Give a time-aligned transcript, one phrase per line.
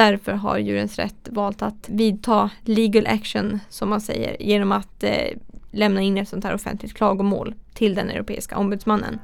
[0.00, 5.36] därför har Djurens Rätt valt att vidta legal action som man säger genom att eh,
[5.70, 9.18] lämna in ett sånt här offentligt klagomål till den europeiska ombudsmannen.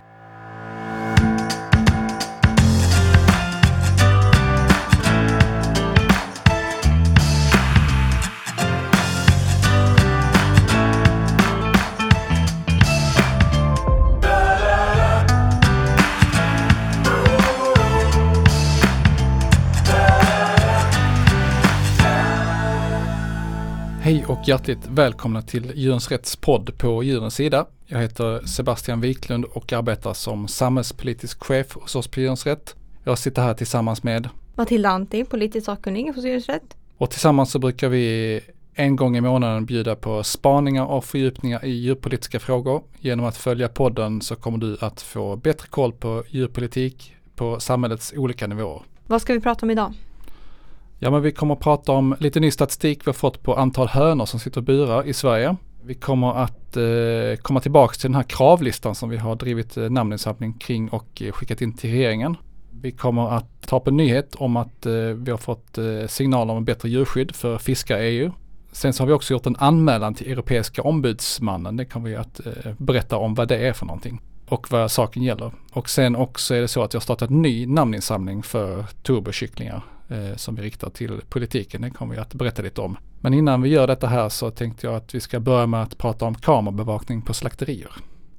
[24.07, 27.67] Hej och hjärtligt välkomna till Djurens Rätts podd på Djurens Sida.
[27.87, 32.75] Jag heter Sebastian Wiklund och arbetar som samhällspolitisk chef hos oss på Djurens Rätt.
[33.05, 36.77] Jag sitter här tillsammans med Matilda Antti, politiskt sakkunnig hos Djurens Rätt.
[36.97, 38.41] Och tillsammans så brukar vi
[38.75, 42.83] en gång i månaden bjuda på spaningar och fördjupningar i djurpolitiska frågor.
[43.01, 48.13] Genom att följa podden så kommer du att få bättre koll på djurpolitik på samhällets
[48.17, 48.83] olika nivåer.
[49.07, 49.93] Vad ska vi prata om idag?
[50.99, 53.89] Ja men vi kommer att prata om lite ny statistik vi har fått på antal
[53.89, 55.57] hönor som sitter och burar i Sverige.
[55.85, 59.91] Vi kommer att eh, komma tillbaka till den här kravlistan som vi har drivit eh,
[59.91, 62.37] namninsamling kring och eh, skickat in till regeringen.
[62.81, 66.55] Vi kommer att ta upp en nyhet om att eh, vi har fått eh, signaler
[66.55, 68.33] om bättre djurskydd för fiskar i EU.
[68.73, 71.77] Sen så har vi också gjort en anmälan till Europeiska ombudsmannen.
[71.77, 75.23] Det kan vi att eh, berätta om vad det är för någonting och vad saken
[75.23, 75.53] gäller.
[75.73, 80.37] Och sen också är det så att jag startat en ny namninsamling för turbokycklingar eh,
[80.37, 81.83] som är riktad till politiken.
[81.83, 82.97] Det kommer vi att berätta lite om.
[83.21, 85.99] Men innan vi gör detta här så tänkte jag att vi ska börja med att
[85.99, 87.91] prata om kamerabevakning på slakterier.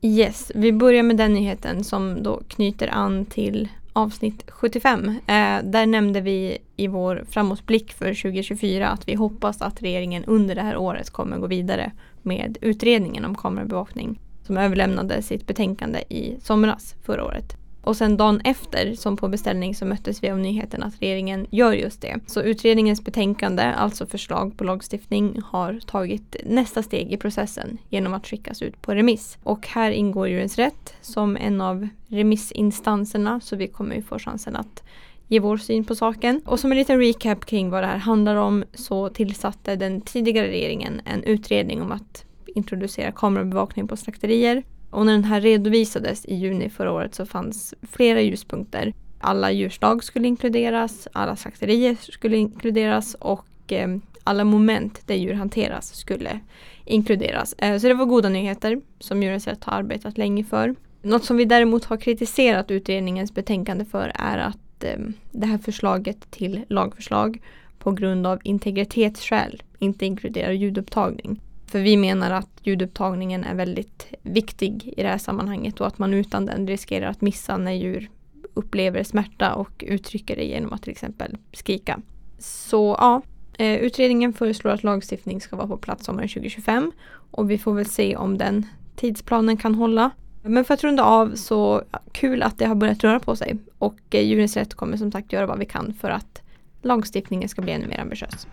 [0.02, 5.10] Yes, vi börjar med den nyheten som då knyter an till avsnitt 75.
[5.10, 5.16] Eh,
[5.64, 10.62] där nämnde vi i vår framåtblick för 2024 att vi hoppas att regeringen under det
[10.62, 16.96] här året kommer gå vidare med utredningen om kamerabevakning som överlämnade sitt betänkande i somras
[17.04, 17.58] förra året.
[17.88, 21.74] Och sen dagen efter, som på beställning, så möttes vi av nyheten att regeringen gör
[21.74, 22.20] just det.
[22.26, 28.28] Så utredningens betänkande, alltså förslag på lagstiftning, har tagit nästa steg i processen genom att
[28.28, 29.38] skickas ut på remiss.
[29.44, 34.56] Och här ingår Djurens Rätt som en av remissinstanserna, så vi kommer ju få chansen
[34.56, 34.84] att
[35.28, 36.42] ge vår syn på saken.
[36.46, 40.48] Och som en liten recap kring vad det här handlar om så tillsatte den tidigare
[40.48, 44.64] regeringen en utredning om att introducera kamerabevakning på slakterier
[44.98, 48.94] och när den här redovisades i juni förra året så fanns flera ljuspunkter.
[49.20, 55.96] Alla djurslag skulle inkluderas, alla slakterier skulle inkluderas och eh, alla moment där djur hanteras
[55.96, 56.40] skulle
[56.86, 57.54] inkluderas.
[57.54, 60.76] Eh, så det var goda nyheter som Djurens Rätt har arbetat länge för.
[61.02, 65.00] Något som vi däremot har kritiserat utredningens betänkande för är att eh,
[65.32, 67.42] det här förslaget till lagförslag
[67.80, 71.42] på grund av integritetsskäl inte inkluderar ljudupptagning.
[71.68, 76.14] För vi menar att ljudupptagningen är väldigt viktig i det här sammanhanget och att man
[76.14, 78.10] utan den riskerar att missa när djur
[78.54, 82.00] upplever smärta och uttrycker det genom att till exempel skrika.
[82.40, 83.22] Så ja,
[83.58, 86.92] eh, utredningen föreslår att lagstiftning ska vara på plats sommaren 2025
[87.32, 90.12] och vi får väl se om den tidsplanen kan hålla.
[90.42, 94.00] Men för att runda av så kul att det har börjat röra på sig och
[94.10, 96.42] eh, Djurens Rätt kommer som sagt göra vad vi kan för att
[96.82, 98.48] lagstiftningen ska bli ännu mer ambitiös.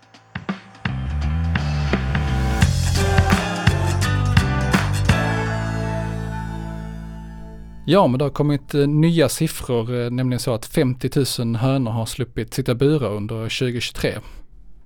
[7.86, 11.90] Ja, men det har kommit eh, nya siffror, eh, nämligen så att 50 000 hönor
[11.90, 14.18] har sluppit sitta burar under 2023.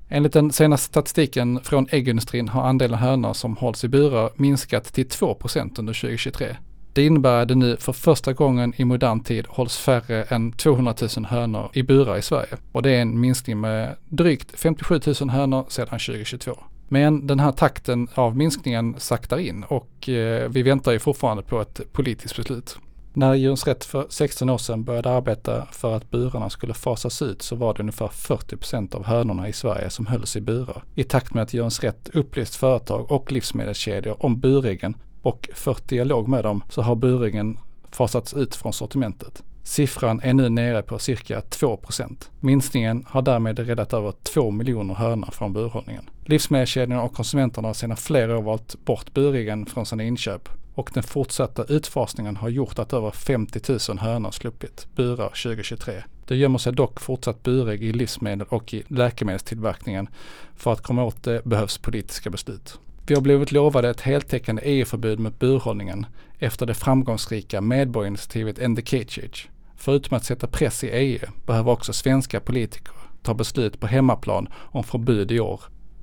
[0.08, 5.06] Enligt den senaste statistiken från äggindustrin har andelen hönor som hålls i burar minskat till
[5.06, 6.56] 2% under 2023.
[6.92, 10.94] Det innebär att det nu för första gången i modern tid hålls färre än 200
[11.16, 12.56] 000 hönor i burar i Sverige.
[12.72, 16.58] Och det är en minskning med drygt 57 000 hönor sedan 2022.
[16.88, 21.60] Men den här takten av minskningen saktar in och eh, vi väntar ju fortfarande på
[21.60, 22.78] ett politiskt beslut.
[23.18, 27.42] När Djurens Rätt för 16 år sedan började arbeta för att burarna skulle fasas ut
[27.42, 30.82] så var det ungefär 40 procent av hönorna i Sverige som hölls i burar.
[30.94, 36.28] I takt med att Djurens Rätt upplyst företag och livsmedelskedjor om buräggen och fört dialog
[36.28, 37.58] med dem så har buräggen
[37.90, 39.42] fasats ut från sortimentet.
[39.62, 45.30] Siffran är nu nere på cirka 2% Minskningen har därmed räddat över 2 miljoner hönor
[45.32, 46.10] från burhållningen.
[46.24, 50.48] Livsmedelskedjorna och konsumenterna har sedan flera år valt bort buräggen från sina inköp
[50.78, 56.02] och den fortsatta utfasningen har gjort att över 50 000 hönor sluppit burar 2023.
[56.26, 60.08] Det gömmer sig dock fortsatt burägg i livsmedel och i läkemedelstillverkningen.
[60.56, 62.78] För att komma åt det behövs politiska beslut.
[63.06, 66.06] Vi har blivit lovade ett heltäckande EU-förbud mot burhållningen
[66.38, 69.48] efter det framgångsrika medborgarinitiativet End the Cage.
[69.76, 74.84] Förutom att sätta press i EU behöver också svenska politiker ta beslut på hemmaplan om
[74.84, 75.60] förbud i år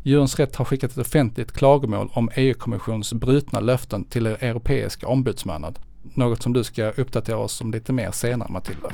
[0.07, 5.73] Djurens Rätt har skickat ett offentligt klagomål om EU-kommissionens brutna löften till er europeiska ombudsmannen.
[6.13, 8.91] Något som du ska uppdatera oss om lite mer senare Matilda.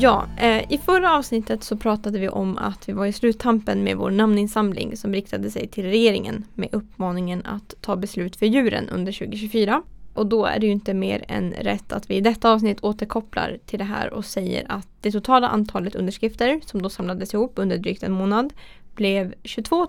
[0.00, 3.96] Ja, eh, i förra avsnittet så pratade vi om att vi var i sluttampen med
[3.96, 9.12] vår namninsamling som riktade sig till regeringen med uppmaningen att ta beslut för djuren under
[9.12, 9.82] 2024.
[10.16, 13.58] Och då är det ju inte mer än rätt att vi i detta avsnitt återkopplar
[13.66, 17.78] till det här och säger att det totala antalet underskrifter som då samlades ihop under
[17.78, 18.52] drygt en månad
[18.94, 19.86] blev 22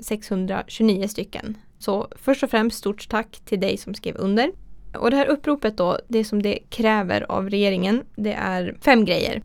[0.00, 1.56] 629 stycken.
[1.78, 4.52] Så först och främst stort tack till dig som skrev under.
[4.94, 9.42] Och det här uppropet då, det som det kräver av regeringen, det är fem grejer.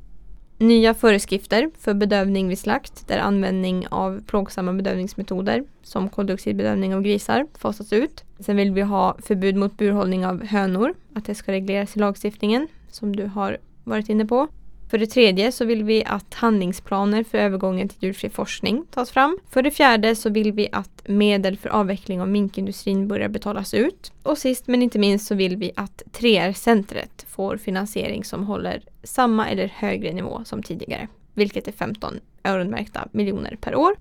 [0.62, 7.48] Nya föreskrifter för bedövning vid slakt där användning av plågsamma bedövningsmetoder som koldioxidbedövning av grisar
[7.58, 8.24] fasas ut.
[8.40, 12.68] Sen vill vi ha förbud mot burhållning av hönor, att det ska regleras i lagstiftningen
[12.90, 14.48] som du har varit inne på.
[14.92, 19.38] För det tredje så vill vi att handlingsplaner för övergången till djurfri forskning tas fram.
[19.50, 24.12] För det fjärde så vill vi att medel för avveckling av minkindustrin börjar betalas ut.
[24.24, 29.50] Och sist men inte minst så vill vi att 3R-centret får finansiering som håller samma
[29.50, 33.96] eller högre nivå som tidigare, vilket är 15 öronmärkta miljoner per år.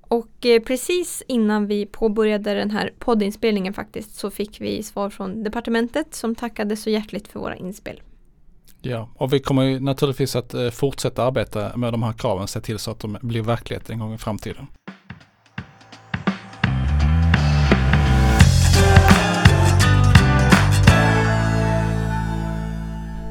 [0.00, 5.42] Och eh, precis innan vi påbörjade den här poddinspelningen faktiskt så fick vi svar från
[5.42, 8.00] departementet som tackade så hjärtligt för våra inspel.
[8.82, 12.60] Ja, och vi kommer ju naturligtvis att eh, fortsätta arbeta med de här kraven, se
[12.60, 14.66] till så att de blir verklighet en gång i framtiden.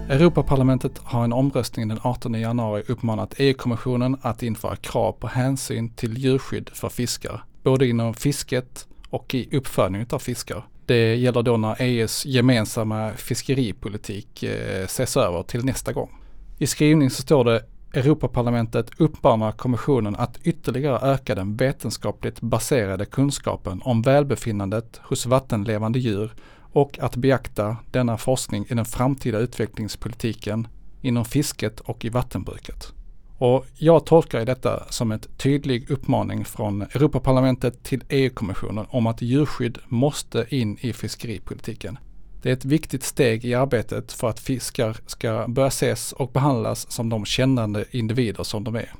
[0.09, 6.17] Europaparlamentet har en omröstning den 18 januari uppmanat EU-kommissionen att införa krav på hänsyn till
[6.17, 10.63] djurskydd för fiskar, både inom fisket och i uppfödningen av fiskar.
[10.85, 16.09] Det gäller då när EUs gemensamma fiskeripolitik eh, ses över till nästa gång.
[16.57, 23.81] I skrivningen så står det Europaparlamentet uppmanar kommissionen att ytterligare öka den vetenskapligt baserade kunskapen
[23.83, 26.31] om välbefinnandet hos vattenlevande djur
[26.71, 30.67] och att beakta denna forskning i den framtida utvecklingspolitiken
[31.01, 32.93] inom fisket och i vattenbruket.
[33.37, 39.77] Och jag tolkar detta som en tydlig uppmaning från Europaparlamentet till EU-kommissionen om att djurskydd
[39.87, 41.97] måste in i fiskeripolitiken.
[42.41, 46.91] Det är ett viktigt steg i arbetet för att fiskar ska börja ses och behandlas
[46.91, 48.93] som de kännande individer som de är.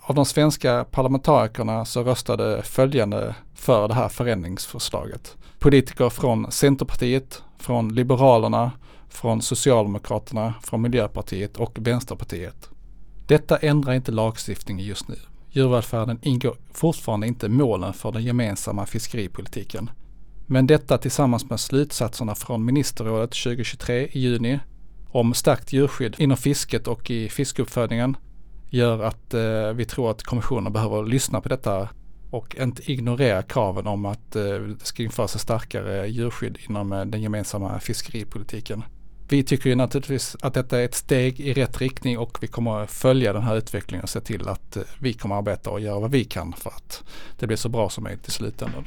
[0.00, 5.36] Av de svenska parlamentarikerna så röstade följande för det här förändringsförslaget.
[5.58, 8.70] Politiker från Centerpartiet, från Liberalerna,
[9.08, 12.71] från Socialdemokraterna, från Miljöpartiet och Vänsterpartiet.
[13.32, 15.14] Detta ändrar inte lagstiftningen just nu.
[15.50, 19.90] Djurvälfärden ingår fortfarande inte i målen för den gemensamma fiskeripolitiken.
[20.46, 24.60] Men detta tillsammans med slutsatserna från ministerrådet 2023 i juni
[25.10, 28.16] om stärkt djurskydd inom fisket och i fiskuppfödningen
[28.70, 31.88] gör att eh, vi tror att kommissionen behöver lyssna på detta
[32.30, 37.04] och inte ignorera kraven om att eh, det ska införas ett starkare djurskydd inom eh,
[37.04, 38.84] den gemensamma fiskeripolitiken.
[39.28, 42.86] Vi tycker ju naturligtvis att detta är ett steg i rätt riktning och vi kommer
[42.86, 46.10] följa den här utvecklingen och se till att eh, vi kommer arbeta och göra vad
[46.10, 47.02] vi kan för att
[47.38, 48.84] det blir så bra som möjligt i slutändan.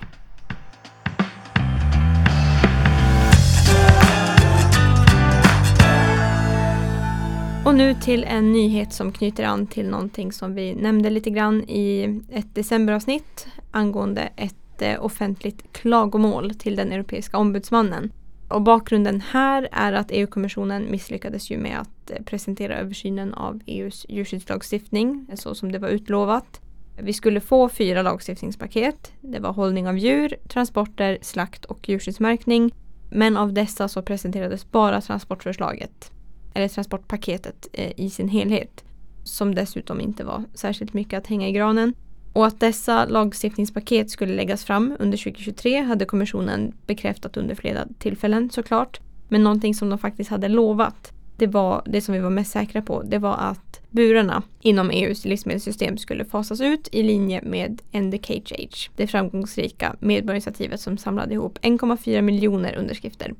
[7.65, 11.63] Och nu till en nyhet som knyter an till någonting som vi nämnde lite grann
[11.69, 18.11] i ett decemberavsnitt angående ett eh, offentligt klagomål till den europeiska ombudsmannen.
[18.47, 24.05] Och bakgrunden här är att EU-kommissionen misslyckades ju med att eh, presentera översynen av EUs
[24.09, 26.61] djurskyddslagstiftning eh, så som det var utlovat.
[26.97, 29.11] Vi skulle få fyra lagstiftningspaket.
[29.21, 32.73] Det var hållning av djur, transporter, slakt och djurskyddsmärkning.
[33.11, 36.11] Men av dessa så presenterades bara transportförslaget,
[36.53, 38.83] eller transportpaketet eh, i sin helhet.
[39.23, 41.93] Som dessutom inte var särskilt mycket att hänga i granen.
[42.35, 48.49] Och att dessa lagstiftningspaket skulle läggas fram under 2023 hade kommissionen bekräftat under flera tillfällen
[48.49, 48.99] såklart.
[49.29, 52.81] Men någonting som de faktiskt hade lovat, det var det som vi var mest säkra
[52.81, 58.11] på, det var att burarna inom EUs livsmedelssystem skulle fasas ut i linje med End
[58.11, 63.33] the Cage Age, det framgångsrika medborgarinitiativet som samlade ihop 1,4 miljoner underskrifter.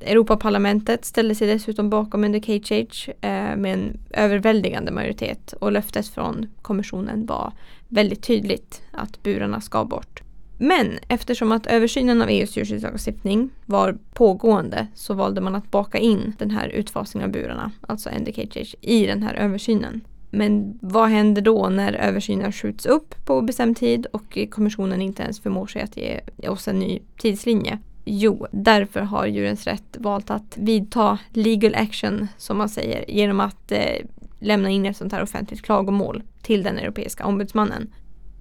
[0.00, 6.08] Europaparlamentet ställde sig dessutom bakom under Cage Age eh, med en överväldigande majoritet och löftet
[6.08, 7.52] från kommissionen var
[7.88, 10.22] väldigt tydligt att burarna ska bort.
[10.58, 16.34] Men eftersom att översynen av EUs djurskyddslagstiftning var pågående så valde man att baka in
[16.38, 20.00] den här utfasningen av burarna, alltså NDKH, i den här översynen.
[20.30, 25.40] Men vad händer då när översynen skjuts upp på obestämd tid och kommissionen inte ens
[25.40, 27.78] förmår sig att ge oss en ny tidslinje?
[28.04, 33.72] Jo, därför har Djurens Rätt valt att vidta legal action, som man säger, genom att
[33.72, 34.06] eh,
[34.40, 37.94] lämna in ett sånt här offentligt klagomål till den europeiska ombudsmannen.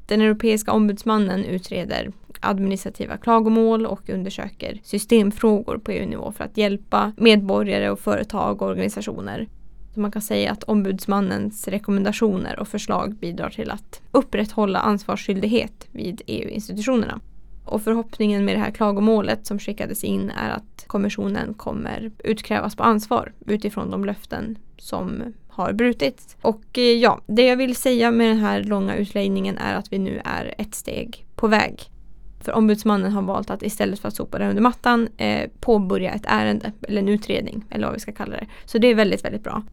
[0.07, 7.89] Den europeiska ombudsmannen utreder administrativa klagomål och undersöker systemfrågor på EU-nivå för att hjälpa medborgare
[7.89, 9.47] och företag och organisationer
[9.93, 16.21] Så Man kan säga att ombudsmannens rekommendationer och förslag bidrar till att upprätthålla ansvarsskyldighet vid
[16.27, 17.19] EU-institutionerna.
[17.69, 22.83] Och förhoppningen med det här klagomålet som skickades in är att kommissionen kommer utkrävas på
[22.83, 26.38] ansvar utifrån de löften som har brutits.
[26.41, 29.99] Och eh, ja, det jag vill säga med den här långa utläggningen är att vi
[29.99, 31.89] nu är ett steg på väg.
[32.41, 36.25] För ombudsmannen har valt att istället för att sopa det under mattan eh, påbörja ett
[36.27, 38.47] ärende eller en utredning eller vad vi ska kalla det.
[38.65, 39.63] Så det är väldigt, väldigt bra.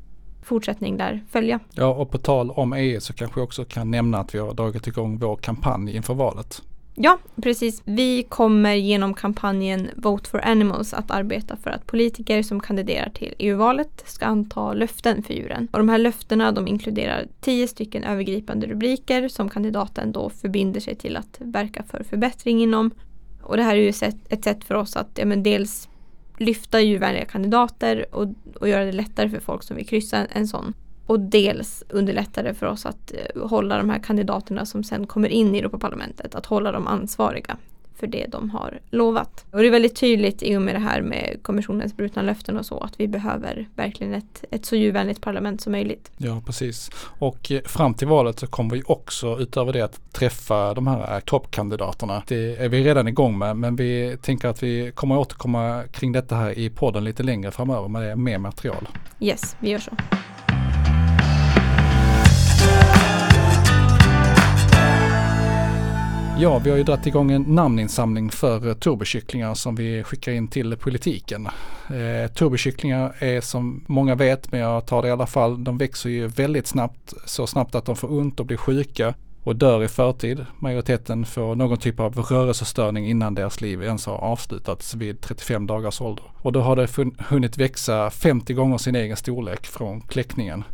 [0.42, 1.60] Fortsättning där följa.
[1.74, 4.54] Ja, och på tal om EU så kanske jag också kan nämna att vi har
[4.54, 6.62] dragit igång vår kampanj inför valet.
[6.98, 7.82] Ja, precis.
[7.84, 13.34] Vi kommer genom kampanjen Vote for Animals att arbeta för att politiker som kandiderar till
[13.38, 15.68] EU-valet ska anta löften för djuren.
[15.72, 20.94] Och de här löftena de inkluderar tio stycken övergripande rubriker som kandidaten då förbinder sig
[20.94, 22.90] till att verka för förbättring inom.
[23.42, 23.88] Och det här är ju
[24.28, 25.88] ett sätt för oss att ja, men dels
[26.38, 28.28] lyfta djurvänliga kandidater och,
[28.60, 30.74] och göra det lättare för folk som vill kryssa en, en sån
[31.06, 35.28] och dels underlättar det för oss att eh, hålla de här kandidaterna som sen kommer
[35.28, 37.56] in i Europaparlamentet, att hålla dem ansvariga
[37.98, 39.44] för det de har lovat.
[39.50, 42.66] Och det är väldigt tydligt i och med det här med kommissionens brutna löften och
[42.66, 46.10] så att vi behöver verkligen ett, ett så djurvänligt parlament som möjligt.
[46.16, 46.90] Ja precis.
[47.18, 51.14] Och eh, fram till valet så kommer vi också utöver det att träffa de här
[51.14, 52.22] eh, toppkandidaterna.
[52.26, 56.34] Det är vi redan igång med men vi tänker att vi kommer återkomma kring detta
[56.34, 58.88] här i podden lite längre framöver med mer material.
[59.20, 59.90] Yes, vi gör så.
[66.38, 70.48] Ja, vi har ju dragit igång en namninsamling för eh, turbokycklingar som vi skickar in
[70.48, 71.46] till politiken.
[71.88, 76.10] Eh, turbokycklingar är som många vet, men jag tar det i alla fall, de växer
[76.10, 79.88] ju väldigt snabbt, så snabbt att de får ont och blir sjuka och dör i
[79.88, 80.46] förtid.
[80.58, 86.00] Majoriteten får någon typ av rörelsestörning innan deras liv ens har avslutats vid 35 dagars
[86.00, 86.24] ålder.
[86.42, 90.64] Och då har det hunnit växa 50 gånger sin egen storlek från kläckningen.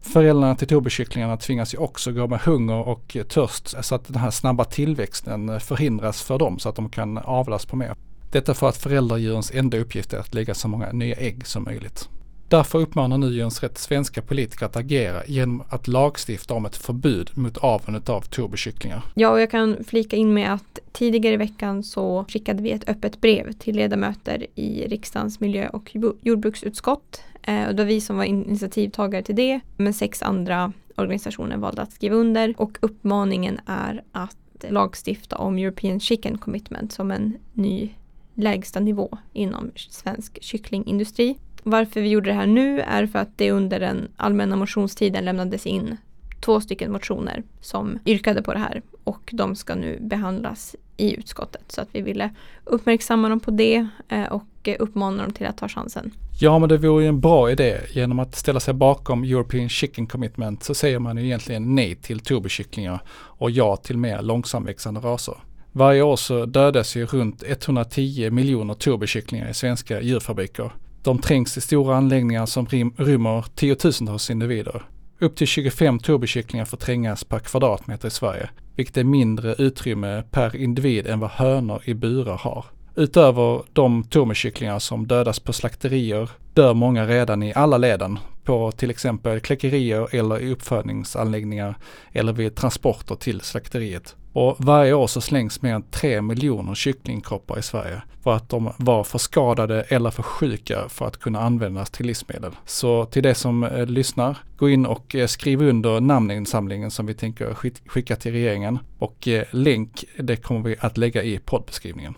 [0.00, 4.30] Föräldrarna till tobekycklingarna tvingas ju också gå med hunger och törst så att den här
[4.30, 7.94] snabba tillväxten förhindras för dem så att de kan avlas på mer.
[8.32, 12.08] Detta för att föräldradjurens enda uppgift är att lägga så många nya ägg som möjligt.
[12.48, 17.30] Därför uppmanar nu Djurens Rätt svenska politiker att agera genom att lagstifta om ett förbud
[17.34, 19.02] mot aveln av turbokycklingar.
[19.14, 22.88] Ja, och jag kan flika in med att tidigare i veckan så skickade vi ett
[22.88, 28.16] öppet brev till ledamöter i riksdagens miljö och jordbruksutskott Eh, och det var vi som
[28.16, 29.60] var initiativtagare till det.
[29.76, 32.54] Men sex andra organisationer valde att skriva under.
[32.56, 34.36] Och uppmaningen är att
[34.68, 37.90] lagstifta om European Chicken Commitment som en ny
[38.34, 41.38] lägsta nivå inom svensk kycklingindustri.
[41.62, 45.66] Varför vi gjorde det här nu är för att det under den allmänna motionstiden lämnades
[45.66, 45.96] in
[46.40, 51.72] två stycken motioner som yrkade på det här och de ska nu behandlas i utskottet.
[51.72, 52.30] Så att vi ville
[52.64, 56.10] uppmärksamma dem på det eh, och eh, uppmana dem till att ta chansen.
[56.40, 57.80] Ja men det vore ju en bra idé.
[57.90, 62.20] Genom att ställa sig bakom European Chicken Commitment så säger man ju egentligen nej till
[62.20, 65.34] turbokycklingar och ja till mer långsamväxande raser.
[65.72, 70.70] Varje år så dödas ju runt 110 miljoner turbokycklingar i svenska djurfabriker.
[71.02, 74.82] De trängs i stora anläggningar som rymmer tiotusentals individer.
[75.20, 80.56] Upp till 25 turbokycklingar får trängas per kvadratmeter i Sverige, vilket är mindre utrymme per
[80.56, 82.64] individ än vad hönor i burar har.
[82.96, 88.90] Utöver de turbokycklingar som dödas på slakterier dör många redan i alla leden på till
[88.90, 91.74] exempel kläckerier eller i uppfödningsanläggningar
[92.12, 94.16] eller vid transporter till slakteriet.
[94.38, 98.72] Och varje år så slängs mer än 3 miljoner kycklingkroppar i Sverige för att de
[98.76, 102.52] var för skadade eller för sjuka för att kunna användas till livsmedel.
[102.64, 107.14] Så till det som eh, lyssnar, gå in och eh, skriv under namninsamlingen som vi
[107.14, 107.54] tänker
[107.88, 112.14] skicka till regeringen och eh, länk det kommer vi att lägga i poddbeskrivningen.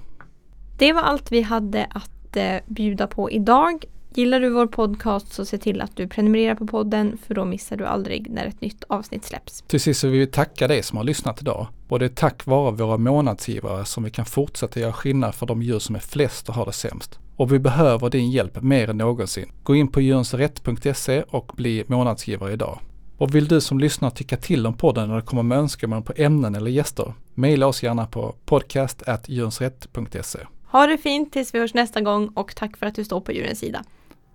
[0.79, 3.85] Det var allt vi hade att eh, bjuda på idag.
[4.15, 7.77] Gillar du vår podcast så se till att du prenumererar på podden för då missar
[7.77, 9.63] du aldrig när ett nytt avsnitt släpps.
[9.63, 11.67] Till sist så vill vi tacka dig som har lyssnat idag.
[11.89, 15.63] Och det är tack vare våra månadsgivare som vi kan fortsätta göra skillnad för de
[15.63, 17.19] djur som är flest och har det sämst.
[17.37, 19.53] Och vi behöver din hjälp mer än någonsin.
[19.63, 22.79] Gå in på djurensrätt.se och bli månadsgivare idag.
[23.19, 26.55] Och vill du som lyssnar tycka till om podden eller komma med önskemål på ämnen
[26.55, 27.15] eller gäster?
[27.35, 30.39] Maila oss gärna på podcast.djurensrätt.se.
[30.71, 33.33] Ha det fint tills vi hörs nästa gång och tack för att du står på
[33.33, 33.85] djurens sida.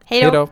[0.07, 0.47] Hej då!